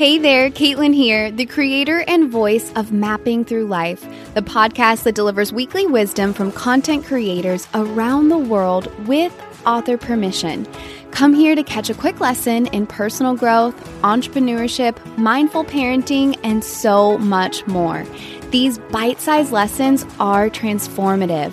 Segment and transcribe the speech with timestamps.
[0.00, 4.00] Hey there, Caitlin here, the creator and voice of Mapping Through Life,
[4.32, 9.30] the podcast that delivers weekly wisdom from content creators around the world with
[9.66, 10.66] author permission.
[11.10, 17.18] Come here to catch a quick lesson in personal growth, entrepreneurship, mindful parenting, and so
[17.18, 18.06] much more.
[18.52, 21.52] These bite sized lessons are transformative.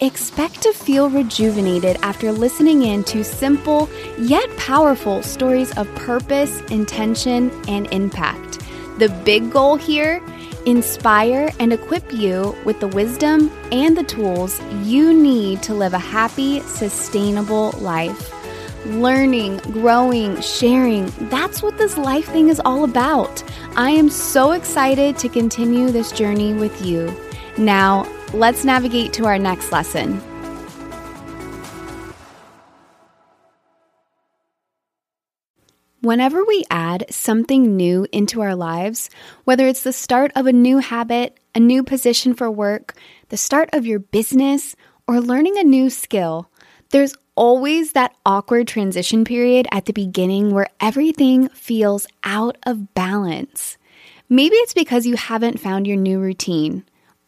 [0.00, 3.88] Expect to feel rejuvenated after listening in to simple
[4.18, 8.60] yet powerful stories of purpose, intention, and impact.
[8.98, 10.20] The big goal here
[10.66, 15.98] inspire and equip you with the wisdom and the tools you need to live a
[15.98, 18.32] happy, sustainable life.
[18.86, 23.42] Learning, growing, sharing that's what this life thing is all about.
[23.76, 27.14] I am so excited to continue this journey with you.
[27.56, 30.20] Now, let's navigate to our next lesson.
[36.00, 39.08] Whenever we add something new into our lives,
[39.44, 42.94] whether it's the start of a new habit, a new position for work,
[43.30, 44.76] the start of your business,
[45.08, 46.50] or learning a new skill,
[46.90, 53.78] there's always that awkward transition period at the beginning where everything feels out of balance.
[54.28, 56.84] Maybe it's because you haven't found your new routine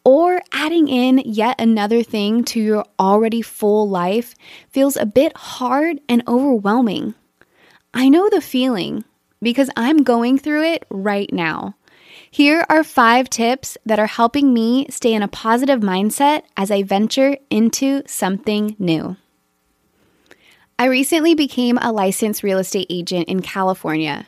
[0.07, 4.35] or adding in yet another thing to your already full life
[4.69, 7.13] feels a bit hard and overwhelming.
[7.93, 9.03] I know the feeling
[9.41, 11.75] because I'm going through it right now.
[12.31, 16.83] Here are five tips that are helping me stay in a positive mindset as I
[16.83, 19.17] venture into something new.
[20.79, 24.27] I recently became a licensed real estate agent in California.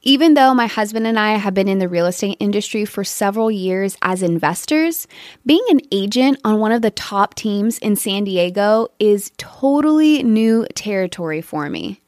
[0.00, 3.50] Even though my husband and I have been in the real estate industry for several
[3.50, 5.06] years as investors,
[5.44, 10.66] being an agent on one of the top teams in San Diego is totally new
[10.74, 12.00] territory for me.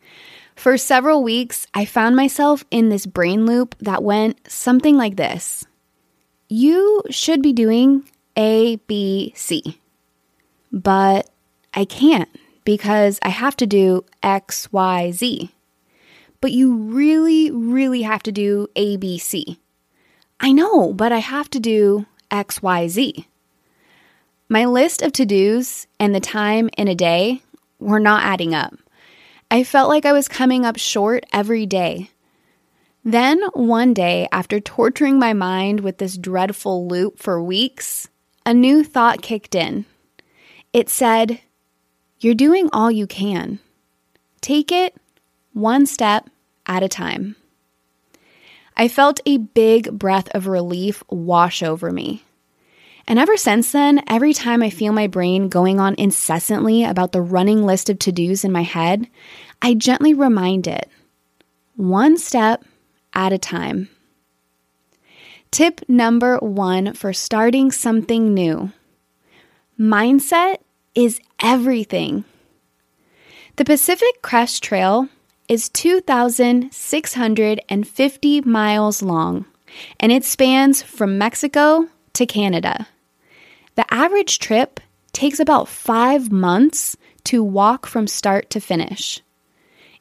[0.56, 5.66] For several weeks, I found myself in this brain loop that went something like this
[6.48, 9.78] You should be doing A, B, C.
[10.72, 11.28] But
[11.74, 12.30] I can't
[12.64, 15.50] because I have to do X, Y, Z.
[16.40, 19.58] But you really, really have to do A, B, C.
[20.40, 23.26] I know, but I have to do X, Y, Z.
[24.48, 27.42] My list of to dos and the time in a day
[27.78, 28.74] were not adding up.
[29.50, 32.10] I felt like I was coming up short every day.
[33.04, 38.08] Then, one day, after torturing my mind with this dreadful loop for weeks,
[38.46, 39.84] a new thought kicked in.
[40.72, 41.40] It said,
[42.22, 43.58] you're doing all you can.
[44.40, 44.94] Take it
[45.52, 46.28] one step
[46.66, 47.36] at a time.
[48.76, 52.24] I felt a big breath of relief wash over me.
[53.06, 57.20] And ever since then, every time I feel my brain going on incessantly about the
[57.20, 59.08] running list of to dos in my head,
[59.60, 60.88] I gently remind it
[61.74, 62.64] one step
[63.12, 63.88] at a time.
[65.50, 68.72] Tip number one for starting something new
[69.78, 70.58] mindset
[70.94, 72.24] is everything.
[73.56, 75.08] The Pacific Crest Trail
[75.48, 79.46] is 2,650 miles long
[80.00, 82.86] and it spans from Mexico to Canada.
[83.74, 84.80] The average trip
[85.12, 89.20] takes about five months to walk from start to finish.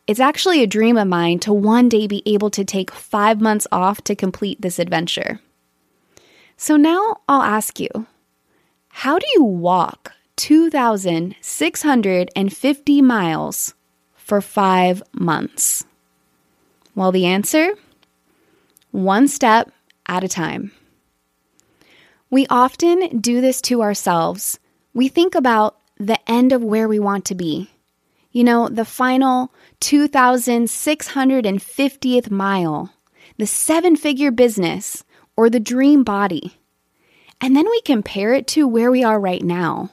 [0.07, 3.67] It's actually a dream of mine to one day be able to take five months
[3.71, 5.39] off to complete this adventure.
[6.57, 8.07] So now I'll ask you
[8.89, 13.75] how do you walk 2,650 miles
[14.15, 15.85] for five months?
[16.95, 17.75] Well, the answer
[18.89, 19.71] one step
[20.07, 20.71] at a time.
[22.31, 24.57] We often do this to ourselves.
[24.95, 27.69] We think about the end of where we want to be.
[28.31, 32.91] You know, the final 2,650th mile,
[33.37, 35.03] the seven figure business,
[35.37, 36.57] or the dream body.
[37.39, 39.91] And then we compare it to where we are right now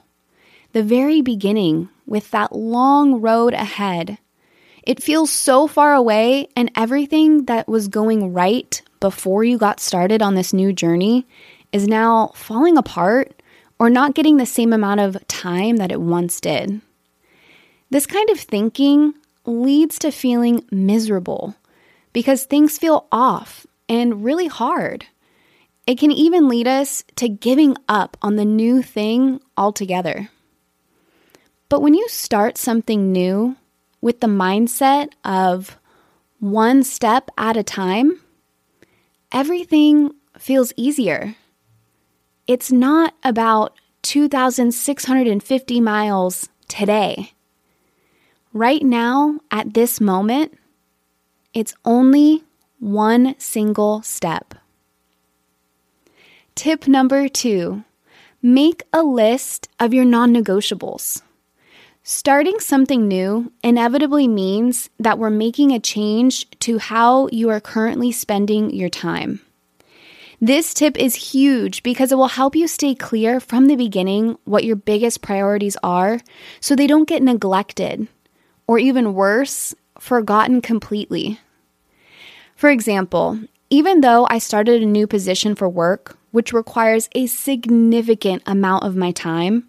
[0.73, 4.19] the very beginning with that long road ahead.
[4.83, 10.23] It feels so far away, and everything that was going right before you got started
[10.23, 11.26] on this new journey
[11.73, 13.43] is now falling apart
[13.79, 16.81] or not getting the same amount of time that it once did.
[17.91, 19.14] This kind of thinking
[19.44, 21.55] leads to feeling miserable
[22.12, 25.06] because things feel off and really hard.
[25.87, 30.29] It can even lead us to giving up on the new thing altogether.
[31.69, 33.56] But when you start something new
[34.00, 35.79] with the mindset of
[36.41, 38.20] one step at a time,
[39.32, 41.35] everything feels easier.
[42.47, 47.32] It's not about 2,650 miles today.
[48.55, 50.59] Right now, at this moment,
[51.53, 52.44] it's only
[52.79, 54.55] one single step.
[56.55, 57.85] Tip number two
[58.41, 61.23] make a list of your non negotiables.
[62.10, 68.10] Starting something new inevitably means that we're making a change to how you are currently
[68.10, 69.43] spending your time.
[70.40, 74.64] This tip is huge because it will help you stay clear from the beginning what
[74.64, 76.19] your biggest priorities are
[76.60, 78.08] so they don't get neglected
[78.66, 81.38] or even worse, forgotten completely.
[82.56, 83.38] For example,
[83.69, 88.96] even though I started a new position for work, which requires a significant amount of
[88.96, 89.69] my time,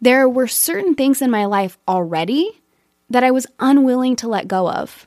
[0.00, 2.50] there were certain things in my life already
[3.10, 5.06] that I was unwilling to let go of.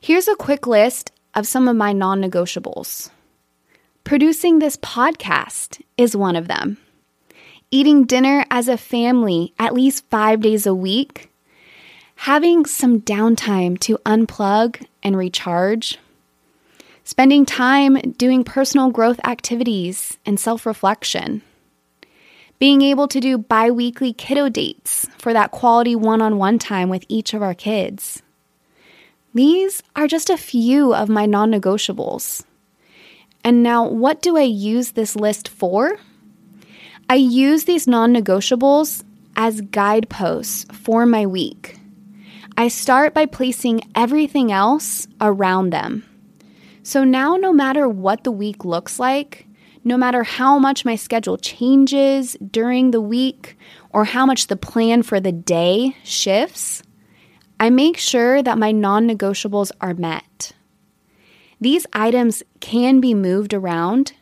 [0.00, 3.10] Here's a quick list of some of my non negotiables.
[4.04, 6.78] Producing this podcast is one of them.
[7.70, 11.30] Eating dinner as a family at least five days a week.
[12.16, 15.98] Having some downtime to unplug and recharge.
[17.04, 21.42] Spending time doing personal growth activities and self reflection.
[22.58, 26.88] Being able to do bi weekly kiddo dates for that quality one on one time
[26.88, 28.22] with each of our kids.
[29.32, 32.44] These are just a few of my non negotiables.
[33.44, 35.98] And now, what do I use this list for?
[37.08, 39.04] I use these non negotiables
[39.36, 41.78] as guideposts for my week.
[42.56, 46.04] I start by placing everything else around them.
[46.82, 49.46] So now, no matter what the week looks like,
[49.88, 53.56] no matter how much my schedule changes during the week
[53.90, 56.82] or how much the plan for the day shifts,
[57.58, 60.52] I make sure that my non negotiables are met.
[61.58, 64.12] These items can be moved around.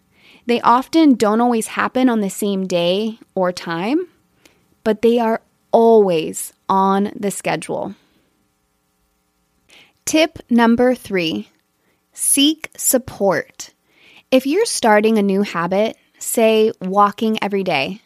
[0.46, 4.06] They often don't always happen on the same day or time,
[4.84, 5.42] but they are
[5.72, 7.96] always on the schedule.
[10.04, 11.50] Tip number three
[12.12, 13.74] seek support.
[14.32, 18.00] If you're starting a new habit, say walking every day,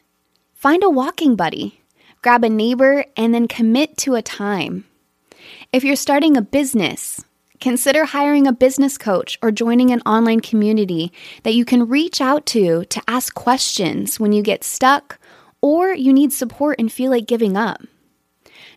[0.53, 1.81] find a walking buddy,
[2.21, 4.85] grab a neighbor, and then commit to a time.
[5.73, 7.25] If you're starting a business,
[7.61, 11.13] Consider hiring a business coach or joining an online community
[11.43, 15.19] that you can reach out to to ask questions when you get stuck
[15.61, 17.83] or you need support and feel like giving up.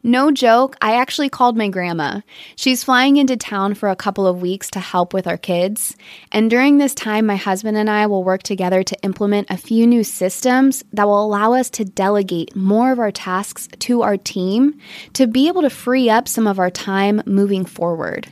[0.05, 2.19] No joke, I actually called my grandma.
[2.57, 5.95] She's flying into town for a couple of weeks to help with our kids.
[6.29, 9.88] And during this time, my husband and I will work together to implement a few
[9.88, 14.77] new systems that will allow us to delegate more of our tasks to our team
[15.13, 18.27] to be able to free up some of our time moving forward.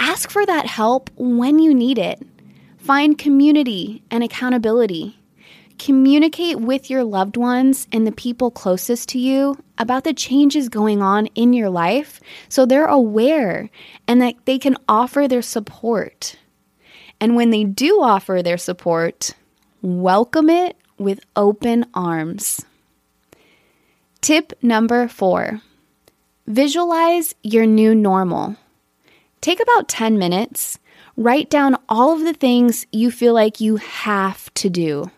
[0.00, 2.26] Ask for that help when you need it.
[2.78, 5.19] Find community and accountability.
[5.80, 11.00] Communicate with your loved ones and the people closest to you about the changes going
[11.00, 13.70] on in your life so they're aware
[14.06, 16.36] and that they can offer their support.
[17.18, 19.30] And when they do offer their support,
[19.80, 22.62] welcome it with open arms.
[24.20, 25.62] Tip number four
[26.46, 28.54] visualize your new normal.
[29.40, 30.78] Take about 10 minutes,
[31.16, 35.10] write down all of the things you feel like you have to do.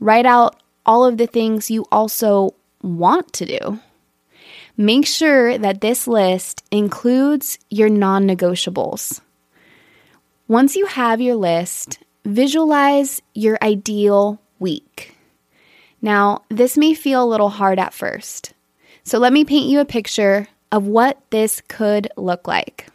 [0.00, 3.80] Write out all of the things you also want to do.
[4.76, 9.20] Make sure that this list includes your non negotiables.
[10.46, 15.16] Once you have your list, visualize your ideal week.
[16.00, 18.54] Now, this may feel a little hard at first,
[19.02, 22.86] so let me paint you a picture of what this could look like.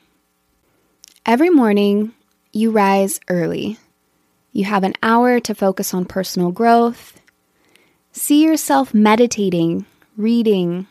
[1.26, 2.14] Every morning,
[2.54, 3.78] you rise early.
[4.54, 7.20] You have an hour to focus on personal growth.
[8.12, 10.86] See yourself meditating, reading,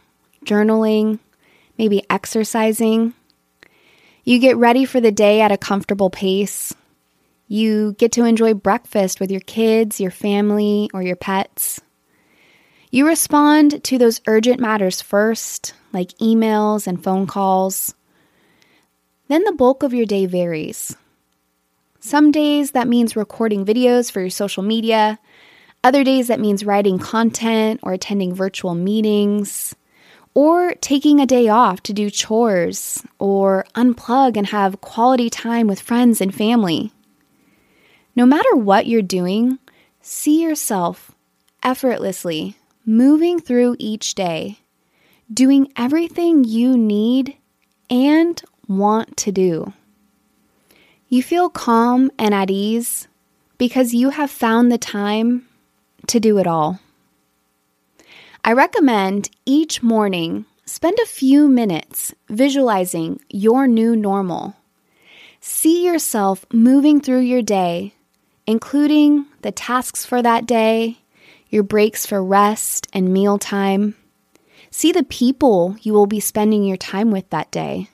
[0.44, 1.20] journaling,
[1.78, 3.14] maybe exercising.
[4.24, 6.74] You get ready for the day at a comfortable pace.
[7.46, 11.80] You get to enjoy breakfast with your kids, your family, or your pets.
[12.90, 17.94] You respond to those urgent matters first, like emails and phone calls.
[19.28, 20.96] Then the bulk of your day varies.
[22.04, 25.20] Some days that means recording videos for your social media.
[25.84, 29.76] Other days that means writing content or attending virtual meetings.
[30.34, 35.80] Or taking a day off to do chores or unplug and have quality time with
[35.80, 36.90] friends and family.
[38.16, 39.60] No matter what you're doing,
[40.00, 41.12] see yourself
[41.62, 44.58] effortlessly moving through each day,
[45.32, 47.36] doing everything you need
[47.88, 49.72] and want to do.
[51.12, 53.06] You feel calm and at ease
[53.58, 55.46] because you have found the time
[56.06, 56.80] to do it all.
[58.42, 64.56] I recommend each morning spend a few minutes visualizing your new normal.
[65.38, 67.92] See yourself moving through your day,
[68.46, 70.96] including the tasks for that day,
[71.50, 73.96] your breaks for rest and mealtime.
[74.70, 77.90] See the people you will be spending your time with that day.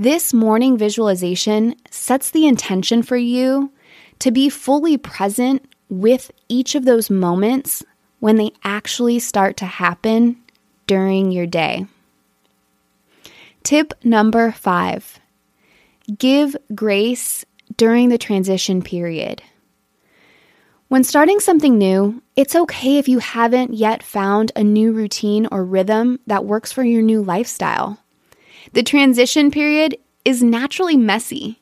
[0.00, 3.72] This morning visualization sets the intention for you
[4.20, 7.82] to be fully present with each of those moments
[8.20, 10.36] when they actually start to happen
[10.86, 11.86] during your day.
[13.64, 15.18] Tip number five
[16.16, 17.44] give grace
[17.76, 19.42] during the transition period.
[20.86, 25.64] When starting something new, it's okay if you haven't yet found a new routine or
[25.64, 27.98] rhythm that works for your new lifestyle.
[28.72, 31.60] The transition period is naturally messy.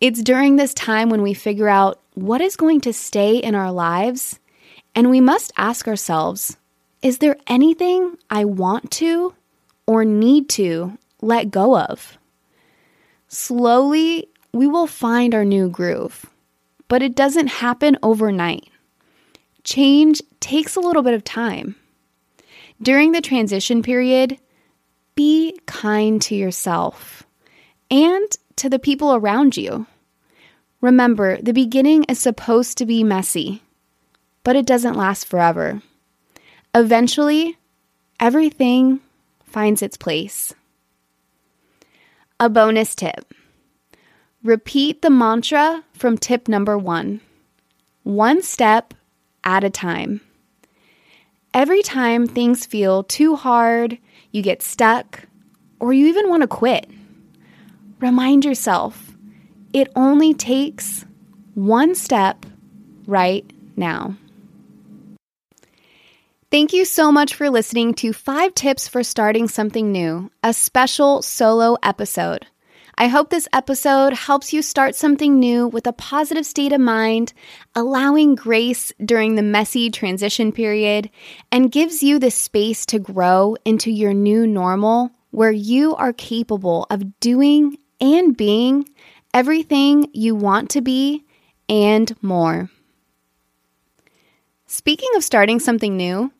[0.00, 3.70] It's during this time when we figure out what is going to stay in our
[3.70, 4.38] lives,
[4.94, 6.56] and we must ask ourselves
[7.02, 9.34] is there anything I want to
[9.86, 12.18] or need to let go of?
[13.28, 16.26] Slowly, we will find our new groove
[16.90, 18.68] but it doesn't happen overnight.
[19.62, 21.76] Change takes a little bit of time.
[22.82, 24.38] During the transition period,
[25.14, 27.24] be kind to yourself
[27.90, 29.86] and to the people around you.
[30.80, 33.62] Remember, the beginning is supposed to be messy,
[34.44, 35.82] but it doesn't last forever.
[36.74, 37.58] Eventually,
[38.18, 39.00] everything
[39.44, 40.54] finds its place.
[42.38, 43.34] A bonus tip
[44.42, 47.20] Repeat the mantra from tip number one
[48.04, 48.94] one step
[49.44, 50.22] at a time.
[51.52, 53.98] Every time things feel too hard,
[54.32, 55.24] you get stuck,
[55.78, 56.88] or you even want to quit,
[58.00, 59.12] remind yourself
[59.72, 61.04] it only takes
[61.54, 62.46] one step
[63.06, 64.16] right now.
[66.50, 71.22] Thank you so much for listening to Five Tips for Starting Something New, a special
[71.22, 72.46] solo episode.
[73.00, 77.32] I hope this episode helps you start something new with a positive state of mind,
[77.74, 81.08] allowing grace during the messy transition period,
[81.50, 86.86] and gives you the space to grow into your new normal where you are capable
[86.90, 88.86] of doing and being
[89.32, 91.24] everything you want to be
[91.70, 92.68] and more.
[94.66, 96.32] Speaking of starting something new,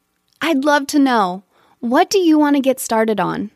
[0.43, 1.43] I'd love to know
[1.79, 3.51] what do you want to get started on?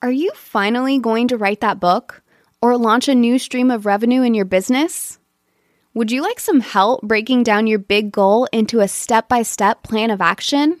[0.00, 2.22] Are you finally going to write that book?
[2.60, 5.18] Or launch a new stream of revenue in your business?
[5.94, 9.82] Would you like some help breaking down your big goal into a step by step
[9.82, 10.80] plan of action?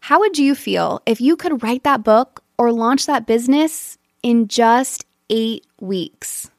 [0.00, 4.48] How would you feel if you could write that book or launch that business in
[4.48, 6.50] just eight weeks?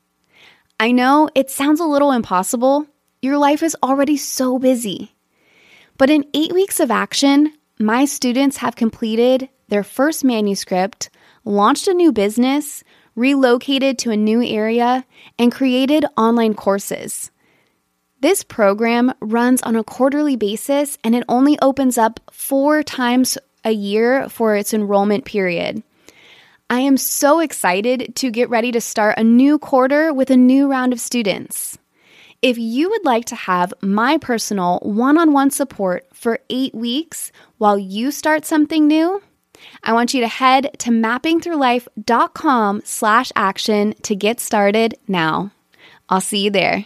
[0.80, 2.88] I know it sounds a little impossible.
[3.22, 5.16] Your life is already so busy.
[5.98, 11.10] But in eight weeks of action, my students have completed their first manuscript,
[11.44, 12.84] launched a new business,
[13.18, 15.04] relocated to a new area,
[15.38, 17.32] and created online courses.
[18.22, 23.72] This program runs on a quarterly basis and it only opens up four times a
[23.72, 25.84] year for its enrollment period.
[26.70, 30.70] I am so excited to get ready to start a new quarter with a new
[30.70, 31.78] round of students.
[32.42, 37.32] If you would like to have my personal one on one support for eight weeks
[37.58, 39.22] while you start something new,
[39.84, 45.52] I want you to head to mappingthroughlife.com slash action to get started now.
[46.10, 46.86] I'll see you there.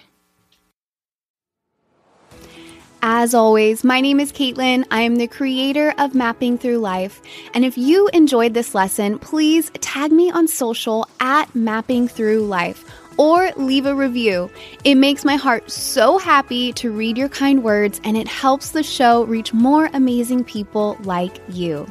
[3.03, 4.85] As always, my name is Caitlin.
[4.91, 7.19] I am the creator of Mapping Through Life.
[7.55, 13.00] And if you enjoyed this lesson, please tag me on social at Mapping Through Life
[13.17, 14.49] or leave a review.
[14.83, 18.83] It makes my heart so happy to read your kind words and it helps the
[18.83, 21.87] show reach more amazing people like you.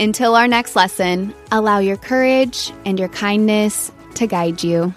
[0.00, 4.94] Until our next lesson, allow your courage and your kindness to guide you.